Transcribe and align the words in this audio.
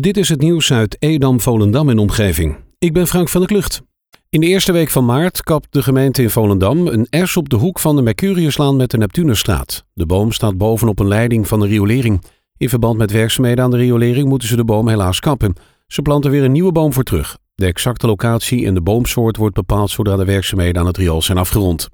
Dit 0.00 0.16
is 0.16 0.28
het 0.28 0.40
nieuws 0.40 0.72
uit 0.72 0.96
Edam, 0.98 1.40
Volendam 1.40 1.88
en 1.88 1.98
omgeving. 1.98 2.56
Ik 2.78 2.92
ben 2.92 3.06
Frank 3.06 3.28
van 3.28 3.40
der 3.40 3.50
Klucht. 3.50 3.82
In 4.28 4.40
de 4.40 4.46
eerste 4.46 4.72
week 4.72 4.90
van 4.90 5.04
maart 5.04 5.42
kapt 5.42 5.66
de 5.70 5.82
gemeente 5.82 6.22
in 6.22 6.30
Volendam 6.30 6.86
een 6.86 7.06
ers 7.10 7.36
op 7.36 7.48
de 7.48 7.56
hoek 7.56 7.78
van 7.78 7.96
de 7.96 8.02
Mercuriuslaan 8.02 8.76
met 8.76 8.90
de 8.90 8.98
Neptunusstraat. 8.98 9.84
De 9.92 10.06
boom 10.06 10.32
staat 10.32 10.56
bovenop 10.56 10.98
een 10.98 11.08
leiding 11.08 11.48
van 11.48 11.60
de 11.60 11.66
riolering. 11.66 12.22
In 12.56 12.68
verband 12.68 12.98
met 12.98 13.10
werkzaamheden 13.10 13.64
aan 13.64 13.70
de 13.70 13.76
riolering 13.76 14.28
moeten 14.28 14.48
ze 14.48 14.56
de 14.56 14.64
boom 14.64 14.88
helaas 14.88 15.20
kappen. 15.20 15.54
Ze 15.86 16.02
planten 16.02 16.30
weer 16.30 16.44
een 16.44 16.52
nieuwe 16.52 16.72
boom 16.72 16.92
voor 16.92 17.04
terug. 17.04 17.38
De 17.54 17.66
exacte 17.66 18.06
locatie 18.06 18.66
en 18.66 18.74
de 18.74 18.82
boomsoort 18.82 19.36
wordt 19.36 19.54
bepaald 19.54 19.90
zodra 19.90 20.16
de 20.16 20.24
werkzaamheden 20.24 20.80
aan 20.80 20.86
het 20.86 20.96
riool 20.96 21.22
zijn 21.22 21.38
afgerond. 21.38 21.88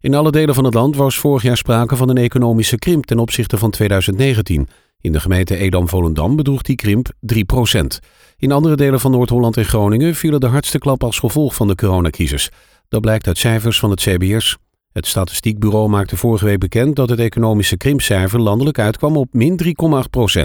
In 0.00 0.14
alle 0.14 0.30
delen 0.30 0.54
van 0.54 0.64
het 0.64 0.74
land 0.74 0.96
was 0.96 1.18
vorig 1.18 1.42
jaar 1.42 1.56
sprake 1.56 1.96
van 1.96 2.08
een 2.08 2.16
economische 2.16 2.78
krimp 2.78 3.06
ten 3.06 3.18
opzichte 3.18 3.58
van 3.58 3.70
2019. 3.70 4.68
In 5.00 5.12
de 5.12 5.20
gemeente 5.20 5.56
Edam-Volendam 5.56 6.36
bedroeg 6.36 6.62
die 6.62 6.76
krimp 6.76 7.12
3% 7.34 7.98
In 8.36 8.52
andere 8.52 8.76
delen 8.76 9.00
van 9.00 9.10
Noord-Holland 9.10 9.56
en 9.56 9.64
Groningen 9.64 10.14
vielen 10.14 10.40
de 10.40 10.46
hardste 10.46 10.78
klap 10.78 11.04
als 11.04 11.18
gevolg 11.18 11.54
van 11.54 11.66
de 11.66 11.74
coronacrisis. 11.74 12.50
Dat 12.88 13.00
blijkt 13.00 13.26
uit 13.26 13.38
cijfers 13.38 13.78
van 13.78 13.90
het 13.90 14.00
CBS. 14.00 14.56
Het 14.92 15.06
Statistiekbureau 15.06 15.88
maakte 15.88 16.16
vorige 16.16 16.44
week 16.44 16.58
bekend 16.58 16.96
dat 16.96 17.08
het 17.08 17.18
economische 17.18 17.76
krimpcijfer 17.76 18.40
landelijk 18.40 18.78
uitkwam 18.78 19.16
op 19.16 19.32
min 19.32 19.60
3,8% 19.64 20.42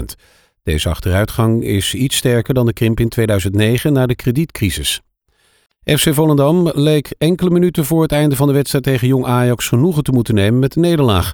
Deze 0.62 0.88
achteruitgang 0.88 1.64
is 1.64 1.94
iets 1.94 2.16
sterker 2.16 2.54
dan 2.54 2.66
de 2.66 2.72
krimp 2.72 3.00
in 3.00 3.08
2009 3.08 3.92
na 3.92 4.06
de 4.06 4.14
kredietcrisis. 4.14 5.00
FC 5.84 6.14
Volendam 6.14 6.70
leek 6.74 7.14
enkele 7.18 7.50
minuten 7.50 7.84
voor 7.84 8.02
het 8.02 8.12
einde 8.12 8.36
van 8.36 8.46
de 8.46 8.52
wedstrijd 8.52 8.84
tegen 8.84 9.08
Jong 9.08 9.24
Ajax 9.24 9.68
genoegen 9.68 10.02
te 10.02 10.12
moeten 10.12 10.34
nemen 10.34 10.58
met 10.58 10.72
de 10.72 10.80
nederlaag. 10.80 11.32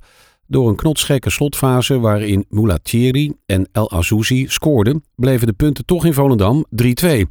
Door 0.50 0.68
een 0.68 0.76
knotsgekke 0.76 1.30
slotfase 1.30 2.00
waarin 2.00 2.44
Moulatieri 2.48 3.32
en 3.46 3.68
El 3.72 3.90
Azouzi 3.90 4.46
scoorden, 4.48 5.04
bleven 5.14 5.46
de 5.46 5.52
punten 5.52 5.84
toch 5.84 6.04
in 6.04 6.14
Volendam 6.14 6.66
3-2. 7.04 7.22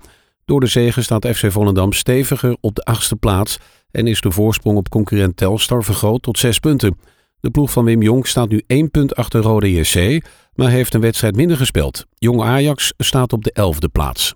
Door 0.46 0.60
de 0.60 0.68
zegen 0.68 1.04
staat 1.04 1.28
FC 1.28 1.52
Volendam 1.52 1.94
steviger 1.94 2.58
op 2.62 2.76
de 2.76 2.84
achtste 2.84 3.16
plaats 3.16 3.60
en 3.92 4.08
is 4.08 4.22
de 4.22 4.32
voorsprong 4.32 4.78
op 4.78 4.90
concurrent 4.90 5.38
Telstar 5.38 5.84
vergroot 5.84 6.22
tot 6.22 6.38
zes 6.38 6.60
punten. 6.60 6.98
De 7.40 7.50
ploeg 7.50 7.72
van 7.72 7.86
Wim 7.86 8.02
Jong 8.02 8.28
staat 8.28 8.50
nu 8.50 8.64
één 8.68 8.92
punt 8.92 9.16
achter 9.16 9.42
Rode 9.42 9.72
JC, 9.72 10.26
maar 10.54 10.70
heeft 10.70 10.94
een 10.94 11.02
wedstrijd 11.02 11.36
minder 11.36 11.58
gespeeld. 11.58 12.06
Jong 12.16 12.42
Ajax 12.42 12.94
staat 12.98 13.34
op 13.34 13.44
de 13.44 13.52
elfde 13.52 13.90
plaats. 13.90 14.36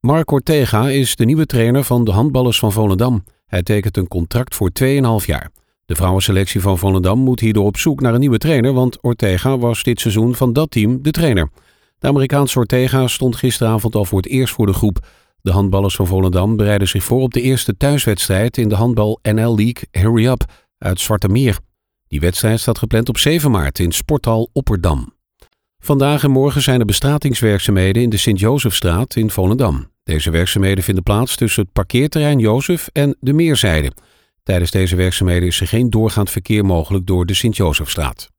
Mark 0.00 0.30
Ortega 0.30 0.88
is 0.88 1.16
de 1.16 1.24
nieuwe 1.24 1.46
trainer 1.46 1.84
van 1.84 2.04
de 2.04 2.10
handballers 2.10 2.58
van 2.58 2.72
Volendam. 2.72 3.24
Hij 3.46 3.62
tekent 3.62 3.96
een 3.96 4.08
contract 4.08 4.54
voor 4.54 4.70
2,5 4.82 5.26
jaar. 5.26 5.50
De 5.90 5.96
vrouwenselectie 5.96 6.60
van 6.60 6.78
Volendam 6.78 7.18
moet 7.18 7.40
hierdoor 7.40 7.64
op 7.64 7.76
zoek 7.76 8.00
naar 8.00 8.14
een 8.14 8.20
nieuwe 8.20 8.38
trainer, 8.38 8.72
want 8.72 9.02
Ortega 9.02 9.58
was 9.58 9.82
dit 9.82 10.00
seizoen 10.00 10.34
van 10.34 10.52
dat 10.52 10.70
team 10.70 11.02
de 11.02 11.10
trainer. 11.10 11.50
De 11.98 12.06
Amerikaanse 12.06 12.58
Ortega 12.58 13.06
stond 13.06 13.36
gisteravond 13.36 13.94
al 13.94 14.04
voor 14.04 14.18
het 14.18 14.28
eerst 14.28 14.54
voor 14.54 14.66
de 14.66 14.72
groep. 14.72 15.06
De 15.42 15.50
handballers 15.50 15.96
van 15.96 16.06
Volendam 16.06 16.56
bereiden 16.56 16.88
zich 16.88 17.04
voor 17.04 17.20
op 17.20 17.32
de 17.32 17.40
eerste 17.40 17.76
thuiswedstrijd 17.76 18.56
in 18.56 18.68
de 18.68 18.74
handbal 18.74 19.18
NL 19.22 19.56
League 19.56 19.82
Hurry 19.90 20.26
Up 20.26 20.44
uit 20.78 21.00
Zwarte 21.00 21.28
Meer. 21.28 21.58
Die 22.08 22.20
wedstrijd 22.20 22.60
staat 22.60 22.78
gepland 22.78 23.08
op 23.08 23.18
7 23.18 23.50
maart 23.50 23.78
in 23.78 23.92
Sporthal 23.92 24.50
Opperdam. 24.52 25.14
Vandaag 25.78 26.24
en 26.24 26.30
morgen 26.30 26.62
zijn 26.62 26.80
er 26.80 26.86
bestratingswerkzaamheden 26.86 28.02
in 28.02 28.10
de 28.10 28.16
Sint-Josefstraat 28.16 29.16
in 29.16 29.30
Volendam. 29.30 29.90
Deze 30.04 30.30
werkzaamheden 30.30 30.84
vinden 30.84 31.02
plaats 31.02 31.36
tussen 31.36 31.62
het 31.62 31.72
parkeerterrein 31.72 32.38
Jozef 32.38 32.88
en 32.92 33.16
de 33.20 33.32
Meerzijde. 33.32 33.92
Tijdens 34.50 34.70
deze 34.70 34.96
werkzaamheden 34.96 35.48
is 35.48 35.60
er 35.60 35.66
geen 35.66 35.90
doorgaand 35.90 36.30
verkeer 36.30 36.64
mogelijk 36.64 37.06
door 37.06 37.26
de 37.26 37.34
Sint-Josefstraat. 37.34 38.30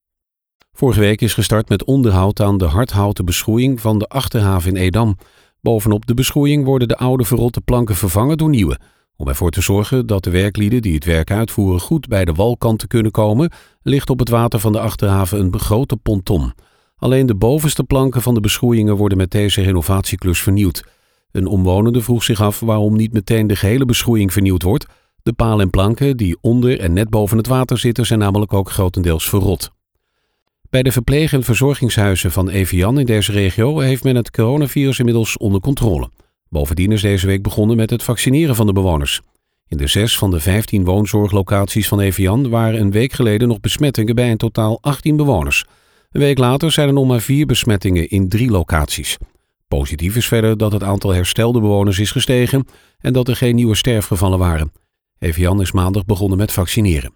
Vorige 0.74 1.00
week 1.00 1.22
is 1.22 1.34
gestart 1.34 1.70
met 1.70 1.84
onderhoud 1.84 2.40
aan 2.42 2.58
de 2.58 2.66
hardhouten 2.66 3.26
beschroeiing 3.26 3.82
van 3.82 4.00
de 4.00 4.08
Achterhaven 4.08 4.76
in 4.76 4.82
Edam. 4.82 5.18
Bovenop 5.62 6.06
de 6.06 6.14
beschroeiing 6.14 6.66
worden 6.66 6.88
de 6.88 6.98
oude 6.98 7.24
verrotte 7.24 7.62
planken 7.62 7.96
vervangen 7.96 8.38
door 8.38 8.50
nieuwe. 8.50 8.80
Om 9.16 9.28
ervoor 9.28 9.52
te 9.52 9.62
zorgen 9.62 10.08
dat 10.08 10.24
de 10.24 10.30
werklieden 10.30 10.82
die 10.82 10.94
het 10.94 11.06
werk 11.06 11.32
uitvoeren 11.32 11.80
goed 11.80 12.08
bij 12.08 12.26
de 12.26 12.34
walkant 12.34 12.88
kunnen 12.88 13.12
komen, 13.12 13.52
ligt 13.82 14.10
op 14.10 14.20
het 14.20 14.30
water 14.30 14.60
van 14.60 14.72
de 14.72 14.80
Achterhaven 14.80 15.40
een 15.40 15.60
grote 15.60 15.98
ponton. 15.98 16.54
Alleen 16.96 17.26
de 17.26 17.36
bovenste 17.36 17.84
planken 17.84 18.22
van 18.22 18.34
de 18.34 18.42
beschroeiingen 18.42 18.96
worden 18.96 19.18
met 19.18 19.32
deze 19.32 19.62
renovatieklus 19.62 20.42
vernieuwd. 20.42 20.84
Een 21.32 21.48
omwonende 21.48 22.02
vroeg 22.02 22.24
zich 22.24 22.42
af 22.42 22.60
waarom 22.60 22.96
niet 22.96 23.14
meteen 23.14 23.48
de 23.48 23.56
gehele 23.56 23.86
beschroeiing 23.86 24.34
vernieuwd 24.34 24.64
wordt. 24.64 24.86
De 25.24 25.34
palen 25.34 25.60
en 25.60 25.70
planken 25.70 26.18
die 26.18 26.38
onder 26.42 26.80
en 26.80 26.94
net 26.94 27.10
boven 27.10 27.38
het 27.38 27.48
water 27.48 27.78
zitten 27.78 28.06
zijn 28.06 28.20
namelijk 28.20 28.54
ook 28.54 28.70
grotendeels 28.70 29.30
verrot. 29.30 29.72
Bij 30.70 30.84
de 30.84 30.92
verpleeg- 30.92 31.34
en 31.34 31.44
verzorgingshuizen 31.44 32.32
van 32.32 32.50
Evian 32.50 33.00
in 33.00 33.06
deze 33.06 33.32
regio 33.32 33.80
heeft 33.80 34.04
men 34.04 34.16
het 34.16 34.32
coronavirus 34.32 35.00
inmiddels 35.00 35.38
onder 35.38 35.62
controle. 35.62 36.10
Bovendien 36.50 36.92
is 36.92 37.02
deze 37.02 37.28
week 37.28 37.42
begonnen 37.42 37.78
met 37.78 37.90
het 37.90 38.04
vaccineren 38.04 38.56
van 38.56 38.66
de 38.66 38.74
bewoners. 38.74 39.22
In 39.68 39.78
de 39.78 39.88
zes 39.88 40.18
van 40.18 40.32
de 40.32 40.40
vijftien 40.40 40.86
woonzorglocaties 40.86 41.88
van 41.88 42.00
Evian 42.00 42.50
waren 42.50 42.80
een 42.80 42.92
week 42.92 43.14
geleden 43.14 43.48
nog 43.48 43.60
besmettingen 43.60 44.16
bij 44.16 44.30
in 44.30 44.38
totaal 44.38 44.78
18 44.82 45.16
bewoners. 45.16 45.66
Een 46.12 46.22
week 46.22 46.38
later 46.38 46.72
zijn 46.72 46.88
er 46.88 46.94
nog 46.94 47.08
maar 47.08 47.22
vier 47.22 47.46
besmettingen 47.46 48.10
in 48.10 48.30
drie 48.30 48.50
locaties. 48.50 49.18
Positief 49.68 50.16
is 50.16 50.28
verder 50.28 50.58
dat 50.58 50.72
het 50.72 50.84
aantal 50.84 51.14
herstelde 51.14 51.60
bewoners 51.60 52.00
is 52.00 52.12
gestegen 52.12 52.68
en 53.00 53.14
dat 53.14 53.28
er 53.28 53.36
geen 53.36 53.56
nieuwe 53.56 53.76
sterfgevallen 53.76 54.40
waren. 54.40 54.72
Evian 55.22 55.62
is 55.62 55.72
maandag 55.72 56.06
begonnen 56.06 56.38
met 56.38 56.52
vaccineren. 56.52 57.14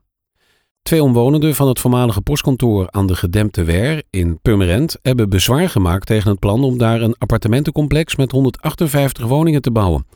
Twee 0.81 1.03
omwonenden 1.03 1.55
van 1.55 1.67
het 1.67 1.79
voormalige 1.79 2.21
postkantoor 2.21 2.91
aan 2.91 3.07
de 3.07 3.15
Gedempte 3.15 3.63
Wer 3.63 4.03
in 4.09 4.39
Purmerend 4.41 4.97
hebben 5.01 5.29
bezwaar 5.29 5.69
gemaakt 5.69 6.05
tegen 6.05 6.29
het 6.29 6.39
plan 6.39 6.63
om 6.63 6.77
daar 6.77 7.01
een 7.01 7.15
appartementencomplex 7.17 8.15
met 8.15 8.31
158 8.31 9.25
woningen 9.25 9.61
te 9.61 9.71
bouwen. 9.71 10.07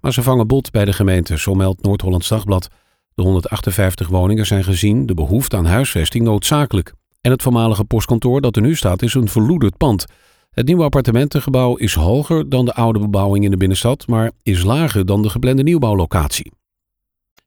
Maar 0.00 0.12
ze 0.12 0.22
vangen 0.22 0.46
bot 0.46 0.70
bij 0.70 0.84
de 0.84 0.92
gemeente, 0.92 1.38
zo 1.38 1.54
meldt 1.54 1.82
Noord-Hollands 1.82 2.28
Dagblad. 2.28 2.68
De 3.14 3.22
158 3.22 4.08
woningen 4.08 4.46
zijn 4.46 4.64
gezien 4.64 5.06
de 5.06 5.14
behoefte 5.14 5.56
aan 5.56 5.66
huisvesting 5.66 6.24
noodzakelijk. 6.24 6.92
En 7.20 7.30
het 7.30 7.42
voormalige 7.42 7.84
postkantoor 7.84 8.40
dat 8.40 8.56
er 8.56 8.62
nu 8.62 8.76
staat 8.76 9.02
is 9.02 9.14
een 9.14 9.28
verloederd 9.28 9.76
pand. 9.76 10.04
Het 10.50 10.66
nieuwe 10.66 10.84
appartementengebouw 10.84 11.76
is 11.76 11.94
hoger 11.94 12.48
dan 12.48 12.64
de 12.64 12.74
oude 12.74 12.98
bebouwing 12.98 13.44
in 13.44 13.50
de 13.50 13.56
binnenstad, 13.56 14.06
maar 14.06 14.30
is 14.42 14.62
lager 14.62 15.06
dan 15.06 15.22
de 15.22 15.30
geplande 15.30 15.62
nieuwbouwlocatie. 15.62 16.52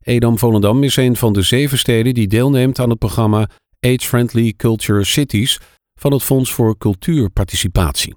Edam-Volendam 0.06 0.84
is 0.84 0.96
een 0.96 1.16
van 1.16 1.34
de 1.34 1.42
zeven 1.42 1.78
steden 1.78 2.14
die 2.14 2.28
deelneemt 2.28 2.80
aan 2.80 2.90
het 2.90 3.00
programma 3.00 3.50
Age-Friendly 3.80 4.54
Culture 4.58 5.04
Cities 5.04 5.60
van 6.00 6.12
het 6.12 6.24
Fonds 6.24 6.54
voor 6.54 6.78
Cultuurparticipatie. 6.78 8.16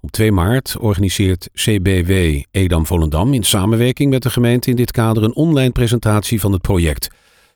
Op 0.00 0.10
2 0.10 0.32
maart 0.32 0.76
organiseert 0.78 1.48
CBW 1.52 2.42
Edam-Volendam 2.50 3.34
in 3.34 3.42
samenwerking 3.42 4.10
met 4.10 4.22
de 4.22 4.30
gemeente 4.30 4.70
in 4.70 4.76
dit 4.76 4.90
kader 4.90 5.22
een 5.22 5.34
online 5.34 5.70
presentatie 5.70 6.40
van 6.40 6.52
het 6.52 6.62
project. 6.62 7.08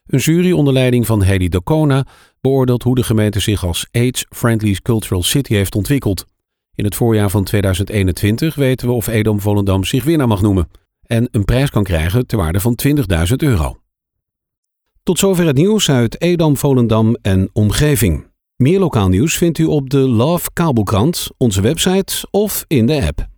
Een 0.05 0.19
jury 0.19 0.51
onder 0.51 0.73
leiding 0.73 1.05
van 1.05 1.23
Hedy 1.23 1.47
Docona 1.47 2.05
beoordeelt 2.41 2.83
hoe 2.83 2.95
de 2.95 3.03
gemeente 3.03 3.39
zich 3.39 3.65
als 3.65 3.87
Age-Friendly 3.91 4.77
Cultural 4.81 5.23
City 5.23 5.53
heeft 5.53 5.75
ontwikkeld. 5.75 6.25
In 6.75 6.85
het 6.85 6.95
voorjaar 6.95 7.29
van 7.29 7.43
2021 7.43 8.55
weten 8.55 8.87
we 8.87 8.93
of 8.93 9.07
Edam-Volendam 9.07 9.83
zich 9.83 10.03
winnaar 10.03 10.27
mag 10.27 10.41
noemen 10.41 10.67
en 11.07 11.27
een 11.31 11.45
prijs 11.45 11.69
kan 11.69 11.83
krijgen 11.83 12.27
ter 12.27 12.37
waarde 12.37 12.59
van 12.59 12.77
20.000 12.87 13.35
euro. 13.35 13.77
Tot 15.03 15.19
zover 15.19 15.45
het 15.45 15.57
nieuws 15.57 15.89
uit 15.89 16.21
Edam, 16.21 16.57
Volendam 16.57 17.17
en 17.21 17.49
omgeving. 17.53 18.27
Meer 18.55 18.79
lokaal 18.79 19.09
nieuws 19.09 19.37
vindt 19.37 19.57
u 19.57 19.65
op 19.65 19.89
de 19.89 19.97
Love 19.97 20.49
Kabelkrant, 20.53 21.27
onze 21.37 21.61
website 21.61 22.27
of 22.31 22.65
in 22.67 22.85
de 22.85 23.05
app. 23.07 23.34